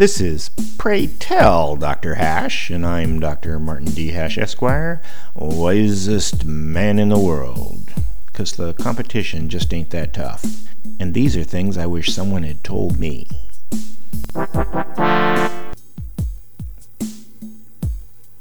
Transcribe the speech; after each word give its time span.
This 0.00 0.18
is 0.18 0.48
Pray 0.78 1.08
Tell 1.08 1.76
Dr. 1.76 2.14
Hash, 2.14 2.70
and 2.70 2.86
I'm 2.86 3.20
Dr. 3.20 3.58
Martin 3.58 3.90
D. 3.90 4.12
Hash, 4.12 4.38
Esquire, 4.38 5.02
wisest 5.34 6.46
man 6.46 6.98
in 6.98 7.10
the 7.10 7.18
world. 7.18 7.92
Because 8.24 8.52
the 8.52 8.72
competition 8.72 9.50
just 9.50 9.74
ain't 9.74 9.90
that 9.90 10.14
tough. 10.14 10.42
And 10.98 11.12
these 11.12 11.36
are 11.36 11.44
things 11.44 11.76
I 11.76 11.84
wish 11.84 12.14
someone 12.14 12.44
had 12.44 12.64
told 12.64 12.98
me. 12.98 13.28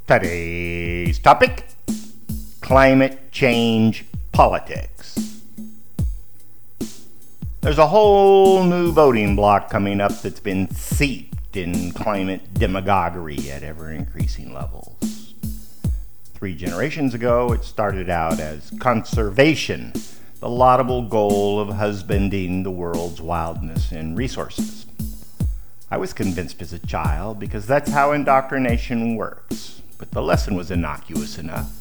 Today's 0.08 1.20
topic 1.20 1.66
climate 2.62 3.34
change 3.34 4.06
politics. 4.32 5.44
There's 7.60 7.78
a 7.78 7.88
whole 7.88 8.64
new 8.64 8.94
voting 8.94 9.36
bloc 9.36 9.70
coming 9.70 10.00
up 10.00 10.22
that's 10.22 10.40
been 10.40 10.74
seeped 10.74 11.29
in 11.56 11.92
climate 11.92 12.54
demagoguery 12.54 13.52
at 13.52 13.64
ever 13.64 13.92
increasing 13.92 14.54
levels. 14.54 15.34
Three 16.34 16.56
generations 16.56 17.14
ago, 17.14 17.52
it 17.54 17.64
started 17.64 18.10
out 18.10 18.40
as 18.40 18.72
conservation, 18.80 19.94
the 20.40 20.50
laudable 20.50 21.04
goal 21.08 21.60
of 21.60 21.70
husbanding 21.70 22.64
the 22.64 22.72
world's 22.72 23.22
wildness 23.22 23.92
and 23.92 24.18
resources. 24.18 24.86
I 25.92 25.98
was 25.98 26.14
convinced 26.14 26.62
as 26.62 26.72
a 26.72 26.80
child 26.80 27.40
because 27.40 27.66
that's 27.66 27.92
how 27.92 28.12
indoctrination 28.12 29.16
works 29.16 29.80
but 30.00 30.12
the 30.12 30.22
lesson 30.22 30.56
was 30.56 30.72
innocuous 30.72 31.38
enough 31.38 31.72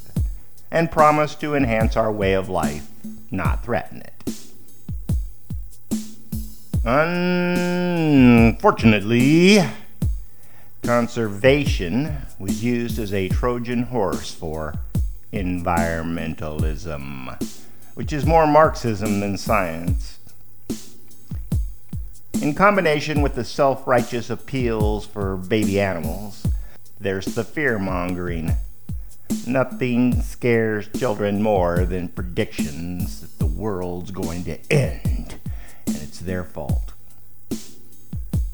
and 0.71 0.91
promised 0.91 1.41
to 1.41 1.55
enhance 1.55 1.97
our 1.97 2.13
way 2.13 2.35
of 2.35 2.51
life, 2.51 2.87
not 3.31 3.65
threaten 3.65 4.03
it. 4.03 4.13
Unfortunately, 6.91 9.63
conservation 10.83 12.17
was 12.39 12.65
used 12.65 12.99
as 12.99 13.13
a 13.13 13.29
Trojan 13.29 13.83
horse 13.83 14.33
for 14.33 14.73
environmentalism, 15.31 17.39
which 17.93 18.11
is 18.11 18.25
more 18.25 18.47
Marxism 18.47 19.21
than 19.21 19.37
science. 19.37 20.19
In 22.41 22.55
combination 22.55 23.21
with 23.21 23.35
the 23.35 23.45
self 23.45 23.87
righteous 23.87 24.31
appeals 24.31 25.05
for 25.05 25.37
baby 25.37 25.79
animals, 25.79 26.47
there's 26.99 27.27
the 27.27 27.45
fear 27.45 27.79
mongering. 27.79 28.57
Nothing 29.47 30.23
scares 30.23 30.89
children 30.97 31.43
more 31.43 31.85
than 31.85 32.09
predictions 32.09 33.21
that 33.21 33.39
the 33.39 33.45
world's 33.45 34.11
going 34.11 34.45
to 34.45 34.59
end 34.73 35.18
it's 36.19 36.27
their 36.27 36.43
fault. 36.43 36.95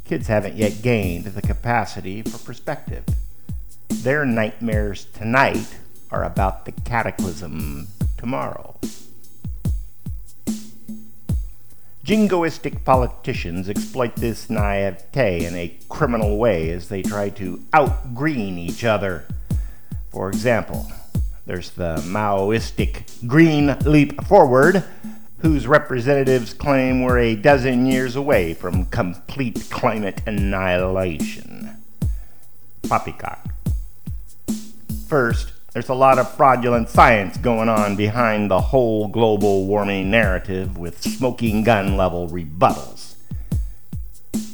Kids 0.04 0.26
haven't 0.26 0.54
yet 0.54 0.82
gained 0.82 1.24
the 1.24 1.40
capacity 1.40 2.20
for 2.20 2.36
perspective. 2.36 3.04
Their 3.88 4.26
nightmares 4.26 5.06
tonight 5.06 5.78
are 6.10 6.24
about 6.24 6.66
the 6.66 6.72
cataclysm 6.72 7.88
tomorrow. 8.18 8.78
Jingoistic 12.04 12.84
politicians 12.84 13.70
exploit 13.70 14.14
this 14.16 14.50
naivete 14.50 15.46
in 15.46 15.54
a 15.54 15.74
criminal 15.88 16.36
way 16.36 16.68
as 16.68 16.90
they 16.90 17.00
try 17.00 17.30
to 17.30 17.62
outgreen 17.72 18.58
each 18.58 18.84
other. 18.84 19.24
For 20.10 20.28
example, 20.28 20.86
there's 21.46 21.70
the 21.70 22.02
Maoistic 22.06 23.04
Green 23.26 23.78
Leap 23.86 24.22
Forward, 24.26 24.84
whose 25.44 25.66
representatives 25.66 26.54
claim 26.54 27.02
we're 27.02 27.18
a 27.18 27.36
dozen 27.36 27.84
years 27.84 28.16
away 28.16 28.54
from 28.54 28.86
complete 28.86 29.62
climate 29.68 30.22
annihilation. 30.26 31.68
Poppycock. 32.88 33.46
First, 35.06 35.52
there's 35.74 35.90
a 35.90 35.94
lot 35.94 36.18
of 36.18 36.34
fraudulent 36.34 36.88
science 36.88 37.36
going 37.36 37.68
on 37.68 37.94
behind 37.94 38.50
the 38.50 38.58
whole 38.58 39.08
global 39.08 39.66
warming 39.66 40.10
narrative 40.10 40.78
with 40.78 41.02
smoking 41.02 41.62
gun 41.62 41.94
level 41.94 42.27
rebuttals. 42.27 43.16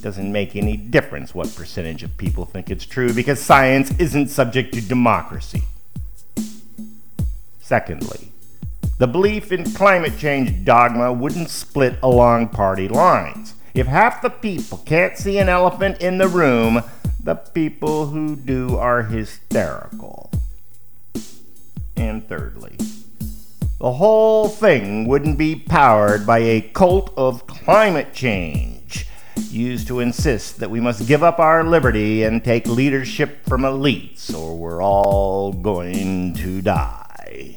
Doesn't 0.03 0.33
make 0.33 0.57
any 0.57 0.77
difference 0.77 1.33
what 1.33 1.55
percentage 1.55 2.03
of 2.03 2.17
people 2.17 2.47
think 2.47 2.69
it's 2.69 2.85
true 2.85 3.15
because 3.15 3.41
science 3.41 3.93
isn't 4.01 4.27
subject 4.27 4.75
to 4.75 4.81
democracy. 4.81 5.63
Secondly, 7.61 8.30
the 9.01 9.07
belief 9.07 9.51
in 9.51 9.65
climate 9.73 10.19
change 10.19 10.63
dogma 10.63 11.11
wouldn't 11.11 11.49
split 11.49 11.99
along 12.03 12.49
party 12.49 12.87
lines. 12.87 13.55
If 13.73 13.87
half 13.87 14.21
the 14.21 14.29
people 14.29 14.77
can't 14.85 15.17
see 15.17 15.39
an 15.39 15.49
elephant 15.49 16.03
in 16.03 16.19
the 16.19 16.29
room, 16.29 16.83
the 17.19 17.37
people 17.37 18.09
who 18.09 18.37
do 18.37 18.77
are 18.77 19.05
hysterical. 19.05 20.31
And 21.97 22.29
thirdly, 22.29 22.77
the 23.79 23.93
whole 23.93 24.49
thing 24.49 25.09
wouldn't 25.09 25.39
be 25.39 25.57
powered 25.57 26.27
by 26.27 26.41
a 26.41 26.61
cult 26.61 27.11
of 27.17 27.47
climate 27.47 28.13
change 28.13 29.07
used 29.49 29.87
to 29.87 30.01
insist 30.01 30.59
that 30.59 30.71
we 30.71 30.79
must 30.79 31.09
give 31.09 31.23
up 31.23 31.39
our 31.39 31.65
liberty 31.65 32.23
and 32.23 32.45
take 32.45 32.67
leadership 32.67 33.47
from 33.47 33.63
elites 33.63 34.37
or 34.39 34.59
we're 34.59 34.83
all 34.83 35.55
going 35.55 36.35
to 36.35 36.61
die. 36.61 37.57